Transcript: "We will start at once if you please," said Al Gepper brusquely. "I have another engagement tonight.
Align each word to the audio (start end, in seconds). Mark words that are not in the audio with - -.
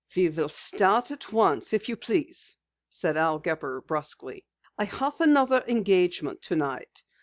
"We 0.15 0.29
will 0.29 0.49
start 0.49 1.11
at 1.11 1.31
once 1.31 1.73
if 1.73 1.87
you 1.87 1.95
please," 1.95 2.57
said 2.89 3.17
Al 3.17 3.37
Gepper 3.37 3.81
brusquely. 3.81 4.47
"I 4.75 4.85
have 4.85 5.21
another 5.21 5.63
engagement 5.67 6.41
tonight. 6.41 7.03